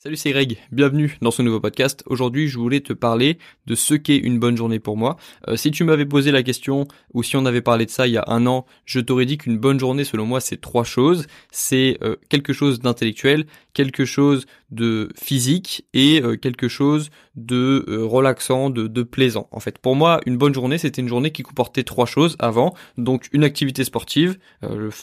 [0.00, 0.58] Salut, c'est Greg.
[0.70, 2.04] Bienvenue dans ce nouveau podcast.
[2.06, 5.16] Aujourd'hui, je voulais te parler de ce qu'est une bonne journée pour moi.
[5.48, 8.12] Euh, si tu m'avais posé la question ou si on avait parlé de ça il
[8.12, 11.26] y a un an, je t'aurais dit qu'une bonne journée, selon moi, c'est trois choses.
[11.50, 18.70] C'est euh, quelque chose d'intellectuel, quelque chose de physique et euh, quelque chose de relaxant,
[18.70, 19.48] de, plaisant.
[19.50, 22.72] En fait, pour moi, une bonne journée, c'était une journée qui comportait trois choses avant.
[22.98, 24.38] Donc, une activité sportive,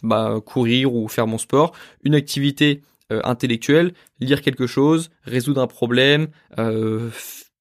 [0.04, 1.73] bah, courir ou faire mon sport,
[2.04, 7.09] une activité euh, intellectuel, lire quelque chose, résoudre un problème, euh,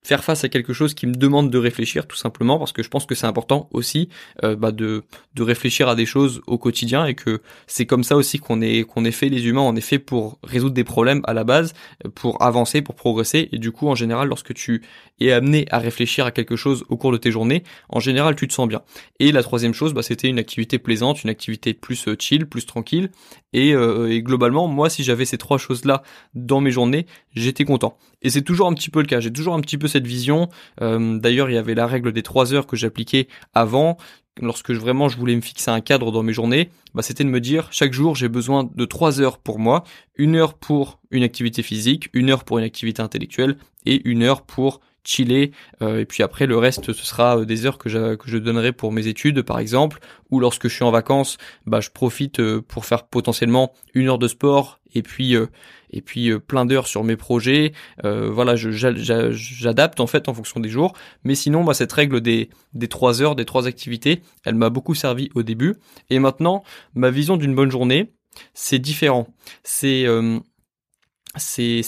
[0.04, 2.88] faire face à quelque chose qui me demande de réfléchir tout simplement parce que je
[2.88, 4.10] pense que c'est important aussi
[4.44, 5.02] euh, bah de
[5.34, 8.84] de réfléchir à des choses au quotidien et que c'est comme ça aussi qu'on est
[8.84, 11.72] qu'on est fait les humains on est fait pour résoudre des problèmes à la base
[12.14, 13.48] pour avancer pour progresser.
[13.52, 14.82] Et du coup en général lorsque tu
[15.20, 18.46] es amené à réfléchir à quelque chose au cours de tes journées en général tu
[18.46, 18.82] te sens bien.
[19.20, 22.66] Et la troisième chose bah c'était une activité plaisante une activité plus euh, chill plus
[22.66, 23.10] tranquille.
[23.55, 26.02] Et, euh, et globalement moi si j'avais ces trois choses là
[26.34, 27.96] dans mes journées j'étais content.
[28.24, 29.20] Et c'est toujours un petit peu le cas.
[29.20, 30.48] J'ai toujours un petit peu cette vision.
[30.83, 33.97] Euh, d'ailleurs, il y avait la règle des trois heures que j'appliquais avant.
[34.42, 37.41] Lorsque vraiment je voulais me fixer un cadre dans mes journées, bah, c'était de me
[37.41, 39.84] dire chaque jour j'ai besoin de trois heures pour moi,
[40.17, 44.42] une heure pour une activité physique, une heure pour une activité intellectuelle et une heure
[44.42, 45.52] pour chiller
[45.83, 48.38] euh, et puis après le reste ce sera euh, des heures que je, que je
[48.38, 52.41] donnerai pour mes études par exemple ou lorsque je suis en vacances bah je profite
[52.41, 55.36] euh, pour faire potentiellement une heure de sport et puis
[55.91, 57.72] et puis plein d'heures sur mes projets.
[58.05, 60.92] Voilà je j'adapte en fait en fonction des jours.
[61.24, 64.94] Mais sinon bah cette règle des des trois heures des trois activités elle m'a beaucoup
[64.94, 65.74] servi au début.
[66.11, 66.62] Et maintenant
[66.94, 68.12] ma vision d'une bonne journée
[68.52, 69.27] c'est différent.
[69.64, 70.06] C'est
[71.36, 71.82] c'est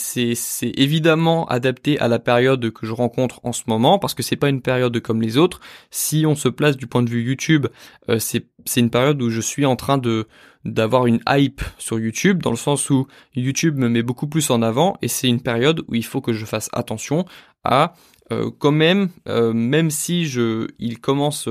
[0.62, 4.48] évidemment adapté à la période que je rencontre en ce moment parce que c'est pas
[4.48, 5.60] une période comme les autres.
[5.90, 7.66] Si on se place du point de vue YouTube,
[8.08, 10.26] euh, c'est une période où je suis en train de
[10.64, 14.62] d'avoir une hype sur YouTube dans le sens où YouTube me met beaucoup plus en
[14.62, 17.24] avant et c'est une période où il faut que je fasse attention
[17.62, 17.94] à
[18.32, 21.48] euh, quand même euh, même si je il commence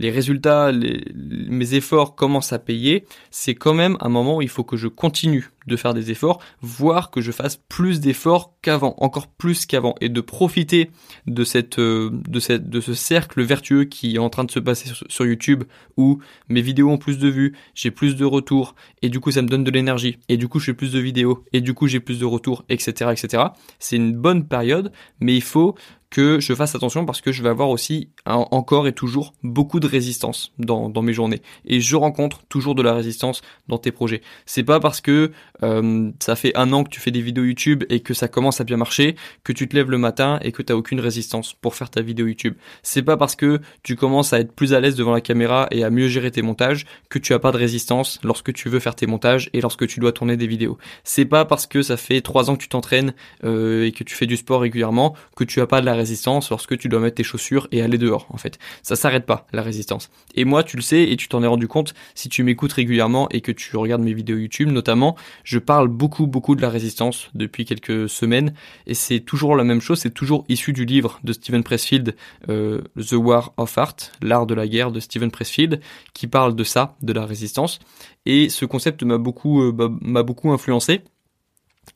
[0.00, 4.64] les résultats, mes efforts commencent à payer, c'est quand même un moment où il faut
[4.64, 9.26] que je continue de faire des efforts, voire que je fasse plus d'efforts qu'avant, encore
[9.26, 10.90] plus qu'avant, et de profiter
[11.26, 11.44] de
[11.78, 15.64] euh, ce cercle vertueux qui est en train de se passer sur, YouTube,
[15.98, 19.42] où mes vidéos ont plus de vues, j'ai plus de retours, et du coup ça
[19.42, 21.88] me donne de l'énergie, et du coup je fais plus de vidéos, et du coup
[21.88, 23.44] j'ai plus de retours, etc., etc.
[23.78, 25.74] C'est une bonne période, mais il faut
[26.10, 29.86] que je fasse attention parce que je vais avoir aussi encore et toujours beaucoup de
[29.86, 31.40] résistance dans, mes journées.
[31.64, 34.20] Et je rencontre toujours de la résistance dans tes projets.
[34.44, 35.30] C'est pas parce que
[35.62, 38.60] euh, ça fait un an que tu fais des vidéos YouTube et que ça commence
[38.60, 41.74] à bien marcher que tu te lèves le matin et que tu aucune résistance pour
[41.74, 42.54] faire ta vidéo YouTube.
[42.82, 45.84] C'est pas parce que tu commences à être plus à l'aise devant la caméra et
[45.84, 48.94] à mieux gérer tes montages que tu as pas de résistance lorsque tu veux faire
[48.94, 50.78] tes montages et lorsque tu dois tourner des vidéos.
[51.04, 54.14] C'est pas parce que ça fait trois ans que tu t'entraînes euh, et que tu
[54.14, 57.16] fais du sport régulièrement que tu as pas de la résistance lorsque tu dois mettre
[57.16, 58.58] tes chaussures et aller dehors, en fait.
[58.82, 60.10] Ça s'arrête pas, la résistance.
[60.34, 63.28] Et moi, tu le sais, et tu t'en es rendu compte si tu m'écoutes régulièrement
[63.30, 67.30] et que tu regardes mes vidéos YouTube, notamment, je parle beaucoup, beaucoup de la résistance
[67.34, 68.54] depuis quelques semaines,
[68.86, 72.16] et c'est toujours la même chose, c'est toujours issu du livre de Steven Pressfield,
[72.48, 75.80] euh, The War of Art, l'art de la guerre de Steven Pressfield,
[76.14, 77.78] qui parle de ça, de la résistance,
[78.26, 81.02] et ce concept m'a beaucoup, euh, m'a beaucoup influencé.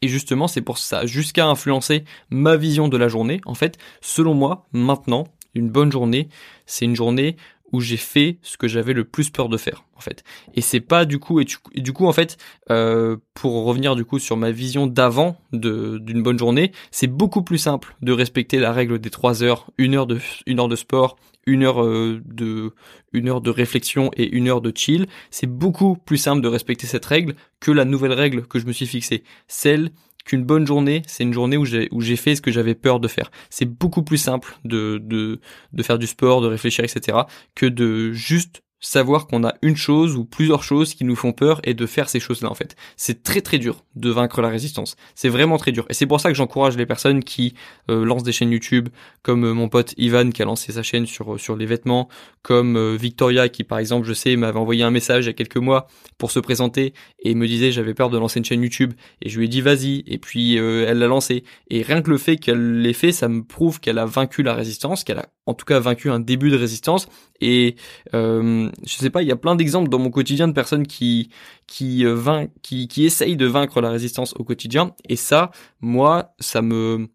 [0.03, 3.41] Et justement, c'est pour ça, jusqu'à influencer ma vision de la journée.
[3.47, 5.25] En fait, selon moi, maintenant,
[5.55, 6.29] une bonne journée,
[6.67, 7.37] c'est une journée
[7.75, 10.23] où j'ai fait ce que j'avais le plus peur de faire en fait.
[10.55, 12.37] Et c'est pas du coup et du, coup en fait
[12.71, 17.59] euh, pour revenir du coup sur ma vision d'avant d'une bonne journée c'est beaucoup plus
[17.59, 21.17] simple de respecter la règle des trois heures une heure de une heure de sport
[21.47, 22.73] une heure euh, de
[23.13, 25.07] une heure de réflexion et une heure de chill.
[25.31, 28.73] C'est beaucoup plus simple de respecter cette règle que la nouvelle règle que je me
[28.73, 29.25] suis fixée.
[29.47, 29.91] Celle
[30.25, 33.01] qu'une bonne journée, c'est une journée où j'ai où j'ai fait ce que j'avais peur
[33.01, 33.31] de faire.
[33.51, 35.41] C'est beaucoup plus simple de, de
[35.73, 37.19] de faire du sport, de réfléchir, etc.
[37.55, 41.61] que de juste savoir qu'on a une chose ou plusieurs choses qui nous font peur
[41.65, 42.77] et de faire ces choses-là en fait.
[42.97, 44.97] C'est très très dur de vaincre la résistance.
[45.15, 45.87] C'est vraiment très dur.
[45.89, 47.55] Et c'est pour ça que j'encourage les personnes qui
[47.91, 48.91] euh, lancent des chaînes YouTube,
[49.23, 52.09] comme euh, mon pote Ivan qui a lancé sa chaîne sur euh, sur les vêtements,
[52.43, 55.57] comme Victoria qui par exemple je sais m'avait envoyé un message il y a quelques
[55.57, 55.87] mois
[56.19, 56.93] pour se présenter
[57.23, 58.93] et me disait j'avais peur de lancer une chaîne YouTube
[59.23, 62.19] et je lui ai dit vas-y et puis elle l'a lancé et rien que le
[62.19, 65.55] fait qu'elle l'ait fait ça me prouve qu'elle a vaincu la résistance, qu'elle a en
[65.55, 67.07] tout cas vaincu un début de résistance
[67.41, 67.77] et
[68.15, 71.31] euh, je sais pas, il y a plein d'exemples dans mon quotidien de personnes qui
[71.67, 74.95] qui euh, qui qui essayent de vaincre la résistance au quotidien.
[75.09, 75.51] Et ça,
[75.81, 77.09] moi, ça me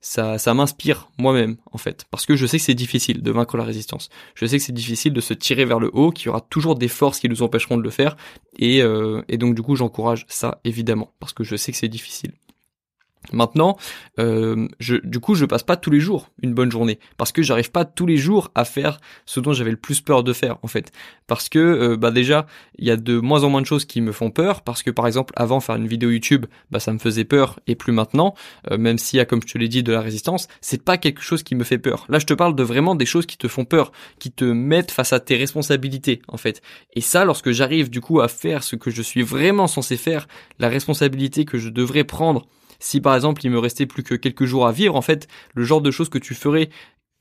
[0.00, 3.56] ça, ça m'inspire moi-même en fait, parce que je sais que c'est difficile de vaincre
[3.56, 4.10] la résistance.
[4.34, 6.76] Je sais que c'est difficile de se tirer vers le haut, qu'il y aura toujours
[6.76, 8.16] des forces qui nous empêcheront de le faire,
[8.58, 11.88] et, euh, et donc du coup j'encourage ça évidemment, parce que je sais que c'est
[11.88, 12.32] difficile.
[13.34, 13.76] Maintenant,
[14.18, 17.42] euh, je, du coup, je passe pas tous les jours une bonne journée parce que
[17.42, 20.58] j'arrive pas tous les jours à faire ce dont j'avais le plus peur de faire
[20.62, 20.92] en fait.
[21.26, 22.46] Parce que euh, bah déjà,
[22.78, 24.90] il y a de moins en moins de choses qui me font peur parce que
[24.90, 28.34] par exemple, avant faire une vidéo YouTube, bah ça me faisait peur et plus maintenant,
[28.70, 30.96] euh, même s'il y a comme je te l'ai dit de la résistance, c'est pas
[30.96, 32.06] quelque chose qui me fait peur.
[32.08, 34.90] Là, je te parle de vraiment des choses qui te font peur, qui te mettent
[34.90, 36.62] face à tes responsabilités en fait.
[36.94, 40.28] Et ça, lorsque j'arrive du coup à faire ce que je suis vraiment censé faire,
[40.58, 42.46] la responsabilité que je devrais prendre
[42.84, 45.64] si par exemple il me restait plus que quelques jours à vivre, en fait, le
[45.64, 46.68] genre de choses que tu ferais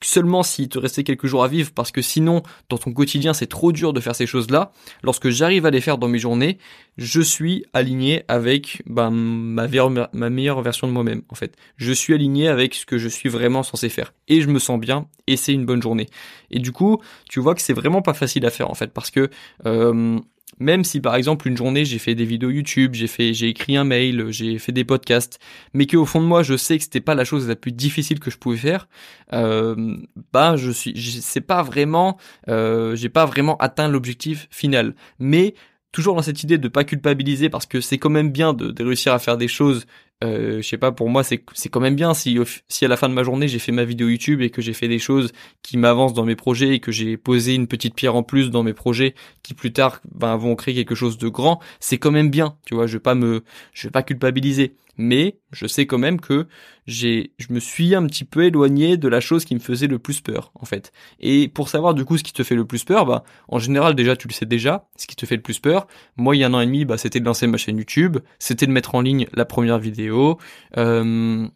[0.01, 3.47] seulement s'il te restait quelques jours à vivre parce que sinon dans ton quotidien c'est
[3.47, 4.73] trop dur de faire ces choses-là.
[5.01, 6.57] Lorsque j'arrive à les faire dans mes journées,
[6.97, 11.55] je suis aligné avec ma, ma meilleure version de moi-même en fait.
[11.77, 14.79] Je suis aligné avec ce que je suis vraiment censé faire et je me sens
[14.79, 16.09] bien et c'est une bonne journée.
[16.51, 19.09] Et du coup, tu vois que c'est vraiment pas facile à faire en fait parce
[19.09, 19.29] que
[19.65, 20.19] euh,
[20.59, 23.77] même si par exemple une journée j'ai fait des vidéos YouTube, j'ai fait, j'ai écrit
[23.77, 25.39] un mail, j'ai fait des podcasts,
[25.73, 28.19] mais qu'au fond de moi je sais que c'était pas la chose la plus difficile
[28.19, 28.87] que je pouvais faire,
[29.33, 29.97] euh,
[30.31, 32.17] bah je suis, c'est pas vraiment,
[32.49, 34.95] euh, j'ai pas vraiment atteint l'objectif final.
[35.19, 35.55] Mais
[35.91, 39.13] toujours dans cette idée de pas culpabiliser parce que c'est quand même bien de réussir
[39.13, 39.85] à faire des choses
[40.23, 42.39] euh, je sais pas, pour moi, c'est quand même bien si
[42.69, 44.73] si à la fin de ma journée j'ai fait ma vidéo YouTube et que j'ai
[44.73, 45.31] fait des choses
[45.61, 48.63] qui m'avancent dans mes projets et que j'ai posé une petite pierre en plus dans
[48.63, 52.29] mes projets qui plus tard ben, vont créer quelque chose de grand, c'est quand même
[52.29, 52.55] bien.
[52.65, 53.43] Tu vois, je vais pas me,
[53.73, 56.47] je vais pas culpabiliser mais je sais quand même que
[56.85, 59.99] j'ai, je me suis un petit peu éloigné de la chose qui me faisait le
[59.99, 60.91] plus peur, en fait.
[61.19, 63.95] Et pour savoir du coup ce qui te fait le plus peur, bah, en général
[63.95, 65.87] déjà tu le sais déjà, ce qui te fait le plus peur.
[66.17, 68.17] Moi, il y a un an et demi, bah, c'était de lancer ma chaîne YouTube,
[68.39, 70.37] c'était de mettre en ligne la première vidéo,
[70.77, 71.47] euh,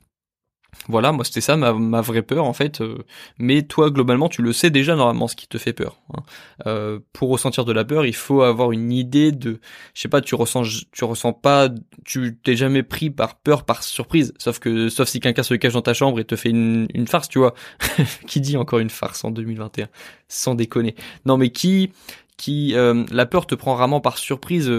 [0.88, 2.82] voilà, moi c'était ça ma, ma, vraie peur en fait.
[2.82, 3.00] Euh,
[3.38, 6.00] mais toi globalement tu le sais déjà normalement ce qui te fait peur.
[6.14, 6.22] Hein.
[6.66, 9.60] Euh, pour ressentir de la peur, il faut avoir une idée de,
[9.94, 11.70] je sais pas, tu ressens, tu ressens pas,
[12.06, 14.34] tu t'es jamais pris par peur par surprise.
[14.38, 17.08] Sauf que, sauf si quelqu'un se cache dans ta chambre et te fait une, une
[17.08, 17.54] farce, tu vois.
[18.28, 19.88] qui dit encore une farce en 2021
[20.28, 20.96] Sans déconner.
[21.26, 21.92] Non mais qui
[22.38, 24.72] qui euh, la peur te prend rarement par surprise.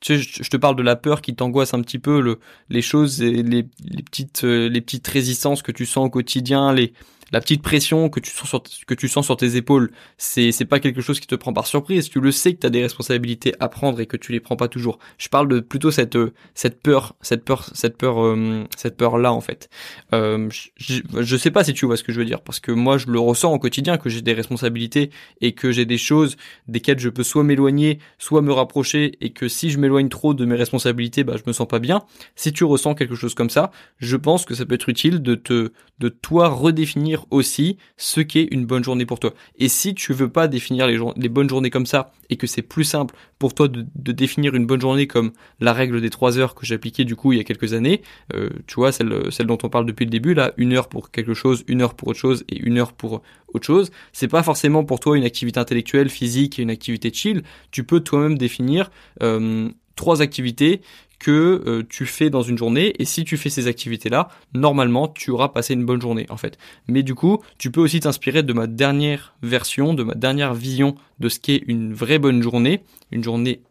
[0.00, 2.82] Tu sais, je, te parle de la peur qui t'angoisse un petit peu, le, les
[2.82, 6.92] choses, et les, les petites, euh, les petites résistances que tu sens au quotidien, les,
[7.32, 10.64] la petite pression que tu sens sur, que tu sens sur tes épaules, c'est c'est
[10.64, 12.08] pas quelque chose qui te prend par surprise.
[12.08, 14.56] Tu le sais que tu as des responsabilités à prendre et que tu les prends
[14.56, 14.98] pas toujours.
[15.18, 16.18] Je parle de plutôt cette
[16.54, 19.68] cette peur, cette peur, cette peur, euh, cette peur là en fait.
[20.12, 22.72] Euh, je, je sais pas si tu vois ce que je veux dire parce que
[22.72, 25.10] moi je le ressens au quotidien que j'ai des responsabilités
[25.40, 26.36] et que j'ai des choses
[26.68, 30.44] desquelles je peux soit m'éloigner, soit me rapprocher et que si je m'éloigne trop de
[30.44, 32.04] mes responsabilités, bah je me sens pas bien.
[32.36, 35.34] Si tu ressens quelque chose comme ça, je pense que ça peut être utile de
[35.34, 39.34] te de toi redéfinir aussi ce qu'est une bonne journée pour toi.
[39.58, 42.84] Et si tu veux pas définir les, bonnes journées comme ça et que c'est plus
[42.84, 46.64] simple pour toi de, définir une bonne journée comme la règle des trois heures que
[46.66, 48.02] j'ai appliquée du coup il y a quelques années,
[48.34, 51.10] euh, tu vois celle, celle dont on parle depuis le début là, une heure pour
[51.10, 53.22] quelque chose, une heure pour autre chose et une heure pour
[53.52, 57.42] autre chose, c'est pas forcément pour toi une activité intellectuelle, physique et une activité chill.
[57.70, 58.90] Tu peux toi-même définir
[59.22, 60.80] euh, trois activités
[61.24, 65.08] que euh, tu fais dans une journée et si tu fais ces activités là normalement
[65.08, 66.58] tu auras passé une bonne journée en fait.
[66.86, 70.96] Mais du coup tu peux aussi t'inspirer de ma dernière version de ma dernière vision
[71.20, 73.62] de ce qu'est une vraie bonne journée une journée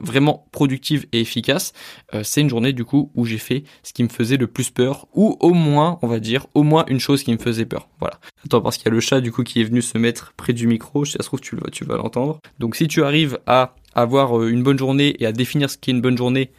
[0.00, 1.72] vraiment productive et efficace.
[2.14, 4.70] Euh, c'est une journée du coup où j'ai fait ce qui me faisait le plus
[4.70, 7.88] peur ou au moins on va dire au moins une chose qui me faisait peur.
[7.98, 8.20] Voilà.
[8.44, 10.52] Attends parce qu'il y a le chat du coup qui est venu se mettre près
[10.52, 11.04] du micro.
[11.04, 12.38] Ça se trouve tu, tu vas l'entendre.
[12.60, 15.90] Donc si tu arrives à avoir euh, une bonne journée et à définir ce qu'est
[15.90, 16.50] une bonne journée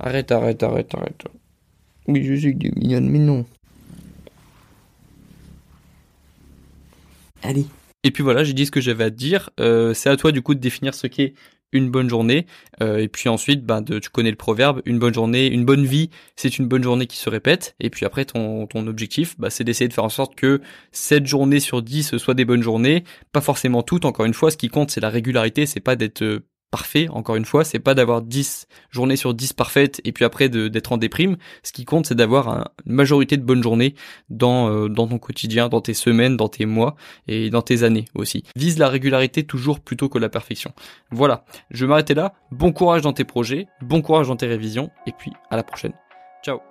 [0.00, 1.24] Arrête, arrête, arrête, arrête.
[2.06, 3.44] Oui, je sais que tu es mignonne, mais non.
[7.42, 7.66] Allez.
[8.04, 9.50] Et puis voilà, j'ai dit ce que j'avais à te dire.
[9.60, 11.34] Euh, c'est à toi du coup de définir ce qu'est
[11.72, 12.46] une bonne journée.
[12.82, 15.84] Euh, et puis ensuite, ben, de, tu connais le proverbe, une bonne journée, une bonne
[15.84, 17.74] vie, c'est une bonne journée qui se répète.
[17.80, 20.60] Et puis après, ton, ton objectif, bah, c'est d'essayer de faire en sorte que
[20.92, 23.04] 7 journées sur 10 soient des bonnes journées.
[23.32, 26.22] Pas forcément toutes, encore une fois, ce qui compte, c'est la régularité, c'est pas d'être
[26.22, 30.24] euh, parfait, encore une fois, c'est pas d'avoir 10 journées sur 10 parfaites et puis
[30.24, 31.36] après d'être en déprime.
[31.62, 33.94] Ce qui compte, c'est d'avoir une majorité de bonnes journées
[34.30, 36.96] dans, euh, dans ton quotidien, dans tes semaines, dans tes mois
[37.26, 38.44] et dans tes années aussi.
[38.56, 40.72] Vise la régularité toujours plutôt que la perfection.
[41.10, 42.34] Voilà, je vais m'arrêter là.
[42.50, 45.92] Bon courage dans tes projets, bon courage dans tes révisions et puis à la prochaine.
[46.42, 46.67] Ciao